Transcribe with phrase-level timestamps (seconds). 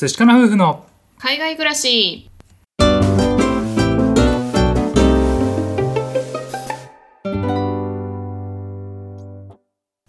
[0.00, 0.86] 寿司かな夫婦の
[1.18, 2.30] 海外暮らし。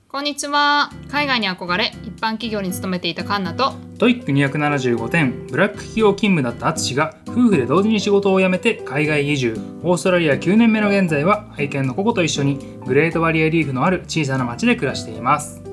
[0.07, 0.91] こんにちは。
[1.10, 3.73] 海外に憧れ一般企業に勤めていたカンナと。
[3.97, 9.58] TOEIC275点ブラック企業勤務だった淳が夫婦で同時に仕事を辞めて海外移住。
[9.82, 15.64] オーストラリア9年目の現在は愛犬のココと一緒にグレートバリアリーフのある小さな町で暮らしています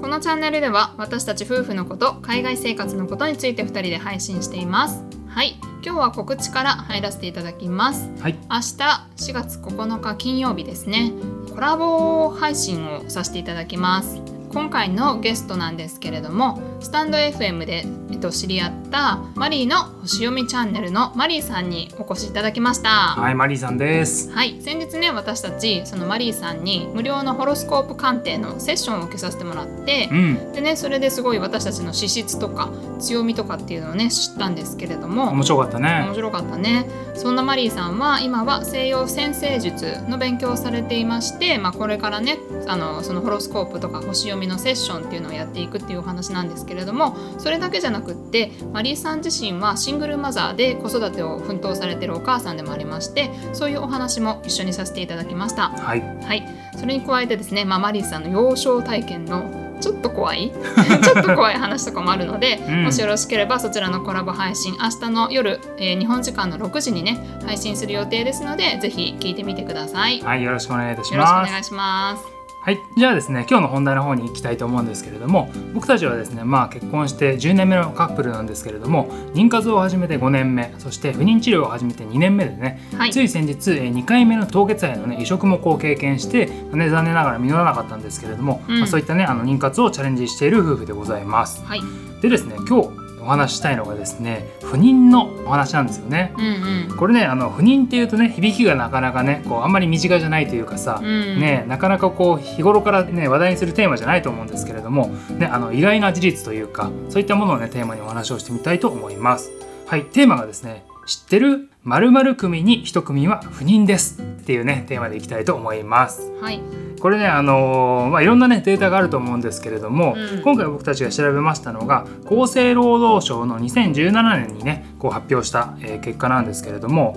[0.00, 5.02] このチャンネルでは私たち夫婦のこと海外生活のことについて2人で配信しています。
[5.28, 5.58] はい。
[5.82, 8.10] 今日は告知から入らせていただきます。
[8.20, 8.38] はい。
[8.50, 8.74] 明日
[9.16, 11.12] 4月9日金曜日ですね。
[11.52, 14.20] コラボ配信をさせていただきます。
[14.52, 17.84] 今回のゲストなんですけれどもスタンド FM で、
[18.16, 22.88] えっと、知り合ったマリーの星読みチャンネルのマリーさんにお越しいただきました。
[22.88, 24.32] はいマリーさんです。
[24.32, 30.52] はい、先日ね私たちそのマリーさんに無料のホロスコープ鑑定のセッションを受けさせてもらってうん。
[30.52, 36.04] でねそれですごい私たちの資質とか強みとかっていうのをね知ったんですけれども面白かったね。
[36.06, 36.88] 面白かったね。
[37.16, 55.68] そんなマリーさんは今は西洋占星術の勉強をされていまして、まあ、これからねあのそのホロスコープとか星読みのセッションっていうのをやっていくっていうお話なんですけれどもそれだけじゃなくってマリーさん自身はシングルマザーで子育てを奮闘されてるお母さんでもありましてそういうお話も一緒にさせていただきました。
[55.70, 56.46] はいはい、
[56.76, 60.50] それに加えてですね、まあ、マリーさんの幼少体験のちょっと怖い
[61.02, 70.18] ちょっと怖い話とかもあるので、うんもしよろしければそちらのコラボ配信明日の夜、えー日本時間の6時にね配信する予定ですのでぜひ聞いてみてください。
[70.20, 72.35] よはいよろしくお願いいたしろしくおます願いします。
[72.66, 83.12] はい、じゃあですね今日の本題の方に行きたいと思うんですけれども僕たちはですねまあ結婚して10年目のカップルなんですけれども妊活を始めて5年目そして不妊治療を始めて2年目でね、はい。
[83.12, 88.78] つい先日えー2回目の凍結肺のね移植もこう経験して、まあね、残念ながら実らなかったんですけれども、うん。
[88.80, 91.64] まあ、そういったねあの妊活をチャレンジしている夫婦でございます。
[91.64, 91.80] はい、
[92.20, 96.32] でですね今日お話ししたいのがですね不妊のお話なんですよね。
[96.38, 109.50] うんうんこれねあの不妊っていうとね響きがなかなかねこうあんまり身近じゃないというかさ、うんね、なかなかこう日頃から、ね、話題にするテーマじゃないと思うんですけれども、ね、あの意外な事実というかそういったものをねテーマにお話をしてみたいと思います。
[109.86, 116.32] はい、テーマがですね知ってる〇〇組に一組は不妊ですっていうねテーマでいきたいと思います。
[116.40, 127.16] はいこれねあのーまあいろんなねデータがあると思うんですけれども、うん今回僕たちが調べましたのが厚生労働省の2017年にねこう発表した、えー結果なんですけれども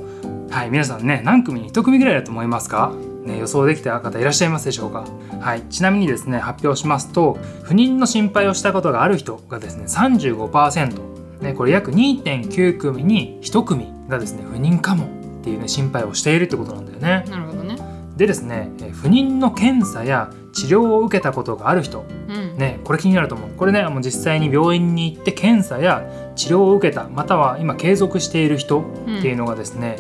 [0.52, 2.94] はい皆さんね何組に1組ぐらいだと思いますか？
[3.26, 5.06] ね、予想できた方いらっしゃいますでしょうか、
[5.42, 7.34] はい、ちなみにですね発表しますと
[7.64, 17.26] 不妊の心配をしたことがある人がですね35%、ね、これ約2.9組に1組がですね不妊かもっていうね心配をしているってことなんだよね。
[17.30, 17.49] なるほどね。
[18.20, 23.50] でですねえー不妊の検査や治療を受けたことがある人うん、ねこれ気になると思う。
[23.52, 28.84] これねもう実際に病院に行って検査や治療を受けたまたは今継続している人っ
[29.22, 29.96] ていうのがですね、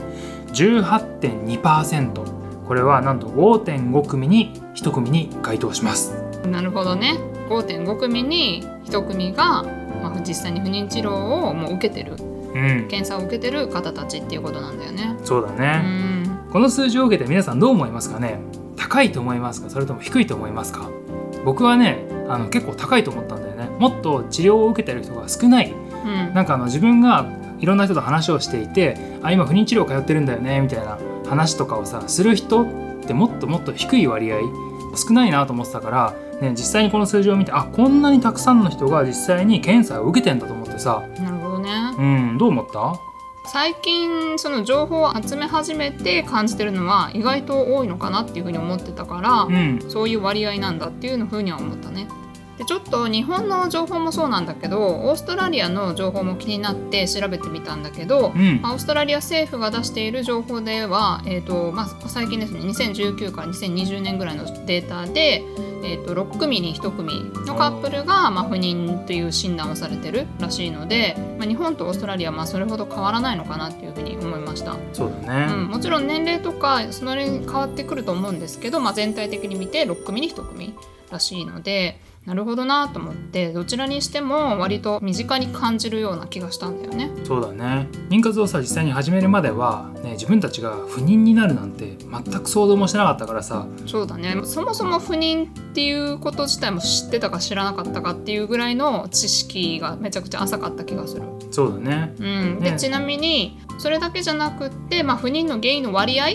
[0.53, 6.13] 18.2%これはなんと5.5組に1組に該当します。
[6.45, 7.17] なるほどね。
[7.49, 9.63] 5.5組に1組が、
[10.03, 12.87] まあ、実際に不妊治療をもう受けてるうん。
[12.89, 15.15] 検査を受けてる方たちっていうことなんだよね。
[15.21, 16.18] うそうだね、ん
[16.51, 18.39] この数字を受けて皆さんどう思いますかね？
[18.75, 19.69] 高いと思いますか？
[19.69, 20.89] それとも低いと思いますか？
[21.45, 23.69] 僕はねあの結構高いと思ったんだよね。
[23.79, 25.71] もっと治療を受けてる人が少ない。
[25.71, 26.33] うん。
[26.33, 27.25] なんかあの自分が
[27.59, 32.65] いろんな人と話をしていてあ今不妊治療通ってるんだよねみたいな話とかをさする人っ
[33.05, 34.39] てもっともっと低い割合
[34.95, 41.05] 少ないなと思ってたから、ね、実際にこの数字を見てあこんなにたくさんの人が実際に検査を受けてんだと思ってさ。
[41.19, 41.69] なるほどね。
[41.97, 43.08] うんどう思った？
[43.45, 52.07] 最近その情報を集め始めて感じてるのは意外と多いのかなっていうふうに思ってたから、うんそういう割合なんだっていうのふうには思ったね。
[52.59, 58.59] でちょっと日本の情報もそうなんだけどオーストラリアの情報も気になって調べてみたんだけど、うん。
[58.61, 65.41] まあオーストラリア政府が出している情報では、えーとまあ、最近ですね2019から2020年ぐらいのデータで、
[65.85, 74.75] えー、と6組に1組のカップルが、まあ、不妊という診断をされてるらしいので、まあ、日本とオーストラリアはまあそれほど変わらないのかなっていうふうに思いました。
[74.91, 80.75] そうだね、うん、もちろん年齢とかその辺変わってくると思うんですけど、まあ、全体的に見て6組に1組
[81.11, 87.09] らしいのでなるほどなと思ってどちらにしても割と身近に感じるような気がしたんだよね。
[87.23, 87.87] そうだね。
[88.09, 93.65] 妊活をさ実際に始めるまでは、ね、自分たちが不妊になるなんて全く想像もしてなかったからさ。
[93.87, 94.35] そうだね。
[94.43, 101.23] そもそも不妊っていうこと自体も知ってたか知らなかったかっていうぐらいの知識がめちゃくちゃ浅かった気がする。
[101.49, 102.13] そうだね。
[102.19, 102.77] うん、でね。
[102.77, 106.27] ちなみにそれだけじゃなくって、まあ、不妊の原因の割合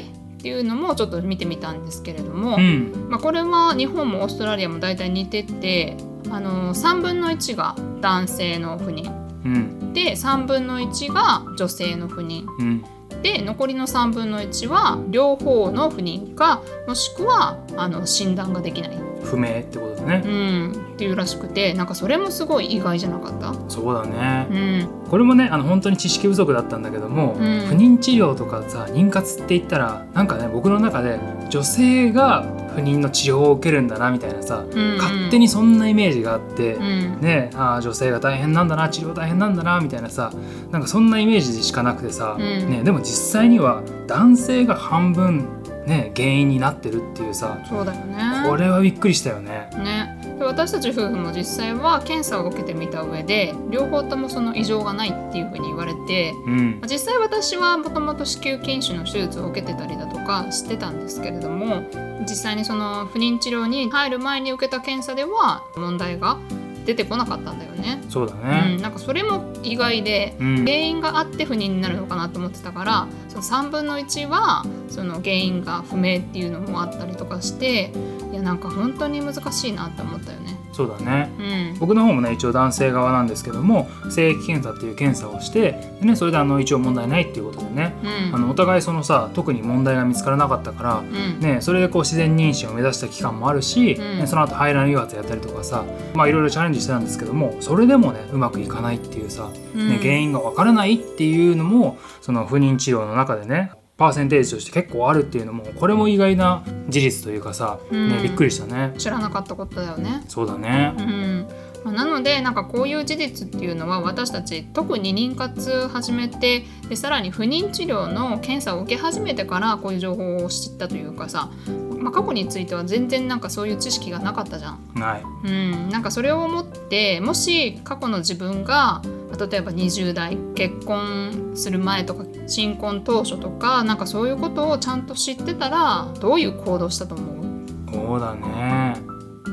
[0.44, 3.06] っていうのもちょっと見てみたんですけれども、うん。
[3.08, 5.96] まあ、これは日本もオーストラリアも大体似てて
[6.28, 9.10] あの3分の1が男性の不妊
[9.46, 9.94] うん。
[9.94, 12.84] で3分の1が女性の不妊うん。
[13.22, 20.22] で残りの3分の1は両方の不妊かもしくはあの診断ができない、不明ってことだね。
[20.24, 23.54] う、ん、っていうらしくてなんかそれもすごい意外じゃなかった？
[23.68, 25.08] そうだね、うん。
[25.10, 27.66] これもねあの本当に知識不足だったんだけども、うん。
[27.66, 31.18] 不妊治療とかさ妊活って言ったらなんかね僕の中で
[31.50, 32.44] 女性が
[32.74, 37.20] 不妊の治療を受けるんだなみたいなさ、うん勝手にそんなイメージがあって、うん。
[37.20, 40.32] ねあー女性が大変なんだな治療大変なんだなみたいなさ
[40.70, 42.70] なんかそんなイメージしかなくてさ、うん。
[42.70, 45.46] ね、でも実際には男性が半分、
[45.86, 48.48] ね、原因になってるっていうさそうだよね。
[48.48, 49.68] これはびっくりしたよね。
[49.76, 50.18] ね。
[50.38, 56.80] で私たち夫婦も実際は検査を受けてみた上で両方ともその異常がないっていうふうに言われてうん。
[56.88, 61.82] 実際私はもともと子宮筋腫の手術を受けてたりだとかしてたんですけれども
[62.20, 66.38] 実際にその不妊治療に入る前に受けた検査では問題が
[66.84, 68.02] 出てこなかったんだよね。
[68.08, 77.92] そうだうん、ね、なんかそれも意外でうん原因があって不妊になるのかなと思ってたからその3分の1はその原因が不明っていうのもあったりとかして
[78.32, 80.56] いやなんか本当に難しいなって思ったよね。
[80.74, 81.30] そうだね。
[81.38, 81.78] うん。
[81.78, 88.34] 僕の方もね一応男性側なんですけども精液検査っていう検査をしてで、ね、それであの一応問題ないっていうことでね、うん。
[88.34, 91.40] あのお互いそのさ特に問題が見つからなかったから、うん。
[91.40, 94.18] ね、それでこう自然妊娠を目指した期間もあるし、うん。
[94.18, 95.84] ねその後排卵誘発やったりとかさ
[96.14, 99.88] まあいろいろチャレンジしてたんですけどもそれでもねうまくいかないっていうさ、うん。
[99.88, 108.92] ね、原因がわからないっていうのもその不妊治療の中でねパーセンテージとして結構あるっていうのもこれも意外な事実というかさ、うんね、びっくりしたね。
[108.98, 110.24] 知らなかったことだよね。
[110.28, 111.48] そうだねうん
[111.84, 121.50] まあなのでなんかこういう事実っていうのは私たち特に妊活始めてでさらに不妊治療の検査を受け始めてからこういう情報を知ったというかさ、
[121.98, 124.80] まあ、過去については全然なんかそういう知識がなかったじゃん。
[124.94, 125.22] ない。
[125.44, 137.44] うん、なんかそれを思ってもし過去の自分がまあ例えば20代結婚する前とか新婚当初とかなんかそういうことをちゃんと知ってたらどういう行動したと思う？
[137.92, 138.96] そうだね。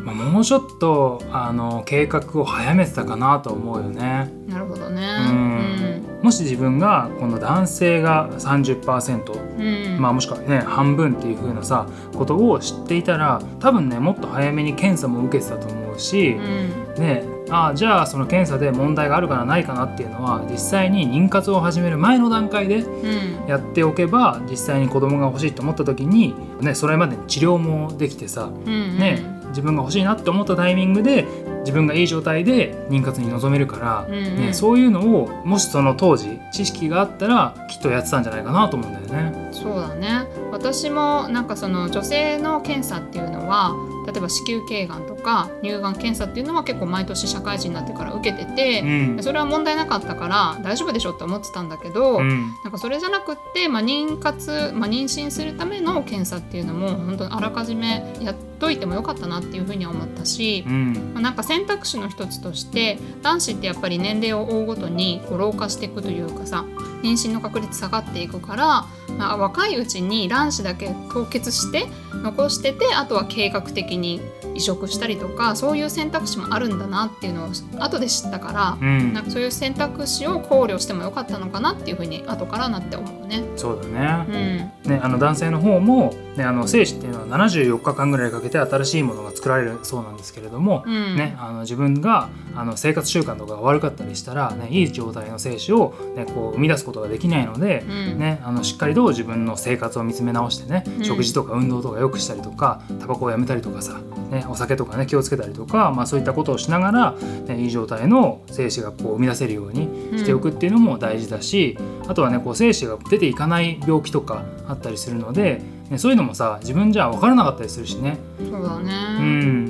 [0.03, 4.31] まあ、もうちょっとあの計画を早めてたかなと思うよね。
[4.47, 5.03] なるほどね。
[5.29, 23.47] うんもし自分がこの男性が30%、うんうんまあ、もしくはね半分っていう風なさことを知っていたら多分ねもっと早めに検査も受けてたと思うし、うんねああじゃあその検査で問題があるかなないかなっていうのは実際に妊活を始める前の段階でうん。
[23.47, 28.97] やっておけば実際に子供が欲しいと思った時に、ね、それまでに治療もできてさ、うん。
[28.97, 29.19] ね、
[29.49, 31.25] 自分が欲しいなって思ったタイミングで
[31.59, 34.37] 自分がいい状態で妊活に臨めるから、うんうん。
[34.37, 39.49] ね、そういうのをもしその当時知識があったらきっとやってたんじゃないかなと思うんだよね。
[39.51, 40.25] そうだね
[40.61, 43.75] 私もなんかその女性の検査っていうのは
[44.05, 49.23] 例えば子宮頸がんとか乳がん検査っていうのは結構毎年社会人になってから受けてて、うん。
[49.23, 52.53] それは問題なかったから大丈夫でしょって思ってたんだけど、うん。
[52.63, 61.11] なんかそれじゃなくって、まあ、妊活、まあ、妊娠するための検査っていうのも本当にあらかじめやっといてもよかったなっていうふうには思ったし、うん。
[61.13, 66.65] まあなんか選択肢の一つとして男子ってやっぱり年齢を追うごとにこう老化していくというかさ
[67.03, 68.85] 妊娠の確率下がっていくから、
[69.21, 71.85] まあ、若いうちに卵子だけ凍結して
[72.23, 74.21] 残しててあとは計画的に
[74.55, 77.49] 移植したりとかそういう選択肢もあるんだなっていうのを
[77.79, 79.13] 後で知ったから、うん。
[79.13, 83.43] なんかそういう選択肢を考慮してもよかったのかなっていうふうに後からなって思うね。
[83.55, 83.91] そうだう
[84.31, 84.89] ね,、ん。
[84.89, 91.15] ねあの男性の方も、ね、あの精子っていうのは74日間ぐらいかけて新しいものが作られるそうなんですけれども、うん。
[91.15, 98.19] ね、あの自分があの生活習慣とかが悪かったりしたら、ね、いい状態の精子を、ね、こう生み出すことができないので、うん。
[98.19, 101.05] ね、あのしっかりと自分の生活を見つめ直してね、うん。
[101.05, 107.15] 食事とか運動とか良くしたりとかタバコをやめたりとかさ、ね、お酒とかね気をつけたりとか、まあ、そういったことをしながら、
[107.47, 111.77] ね、いい状態の精子がこう生み出せるようにしておくっていうのも大事だし、
[112.07, 118.17] あとはねこう精子が出ていかない病気とかあったりするので、ね、そういうのもさ自分じゃ分からなかったりするしね。
[118.39, 119.23] そうだね、う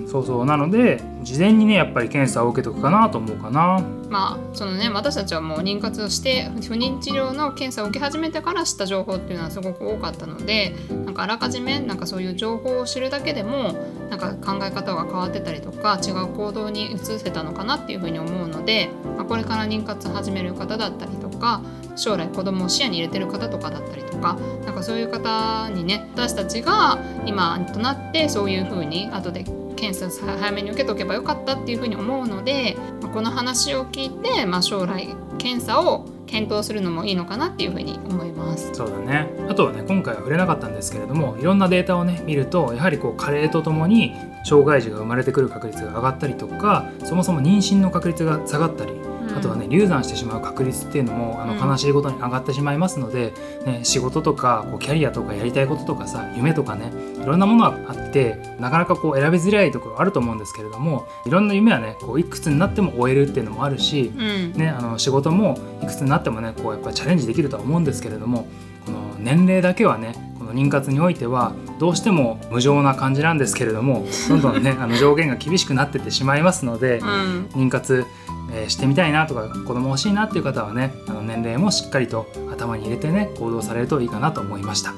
[0.03, 3.83] ん、そうそうなので事前にねやっぱり検査を受けとくかなと思うかな。
[4.07, 10.75] まあそのね私たちはもう妊活をして不妊治療の検査を受け始めてから知った情報っていうのはすごく多かったので
[11.05, 13.73] なんかあらかじめなんかそういう情報を知るだけでも
[14.11, 21.63] なんか考え方が変わってたりとか違う行動に移せたのかなっていうふうに思うので、まあ、これから妊活始める方だったりとか
[21.95, 29.43] 将来子供を視野に入れてる方とかだったりとかなんかそういう方にね私たちが今となってそういうふうに後で
[29.81, 32.77] 検査早めに受けとけばよかったっていうふうに思うので、
[33.11, 38.69] この話を聞いて、まあ、将来検査を検討するのもいいのかなっていうふうに思います。
[38.73, 44.13] そうだねあとはね今回は触れなかったんですけれどもいろんなデータをね見るとやはりこう加齢とともに
[44.45, 48.93] 障害児が生まれてくる確率が上がったりとかそもそも妊娠の確率が下がったり
[49.35, 51.71] あとはね流産してしまう確率っていうのもあのうん。
[51.71, 53.33] 悲しいことに上がってしまいますので、
[53.65, 64.53] ね、仕事とかこうキャリアとかやりたいこととかさ夢とかねいろんなものがあってなかなかこう選びづらいところあると思うんですけれどもいろんな夢はねこういくつになっても終えるっていうのもあるし、うん。
[64.53, 68.47] ね、あの仕事もいくつになってもねこうやっぱチャレンジできるとは思うんですけれども
[68.85, 77.45] この年齢だけはねこの妊活においてはどうしても無情な感じなんですけれどもどんどんねあの上限が厳しくなってってしまいますのでうん。
[77.53, 78.05] 妊活、
[78.53, 84.93] えーしてみたいなとか子供欲しいなっていう方はねあの年齢もしっかりと頭に入れてね行動されるといいかなと思いました。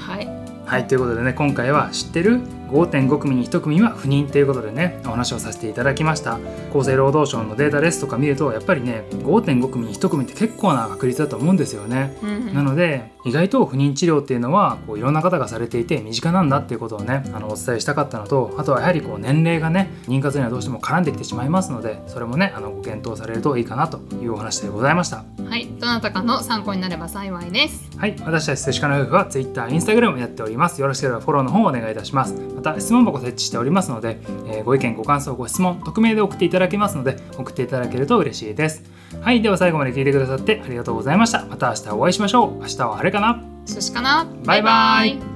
[0.00, 0.28] はい
[0.68, 6.34] はいということでね今回は知ってる5.5組に1組は不妊ということでねお話をさせていただきました
[6.70, 12.14] 厚生労働省のデータですとか見るとやっぱりね5.5組に1組って結構な確率だと思うんですよね。
[12.22, 25.24] うんなので意外と不妊治療っていうのはこういろんな方がされていて身近なんだっていうことをねあのお伝えしたかったのとあとはやはりこう年齢がね妊活にはどうしても絡んできてしまいますのでそれもねあのご検討されるといいかなというお話でございました。
[25.48, 30.80] はいどなたかの参考になれば幸いですはい、私たち寿司かの夫婦は Twitter、Instagram やっております。
[30.80, 32.34] よろしければフォローの方をお願いいたします。
[32.54, 38.97] また質問箱設置しておりますので、えーご意見、ご感想、ご質問、匿名で送っていただけますので、送っていただけると嬉しいです。
[39.20, 41.44] はい、では最後まで聞いてくださってありがとうございました。
[41.46, 42.60] また明日お会いしましょう。
[42.60, 45.27] 明日は晴れかな寿司かなバイバイバイバイ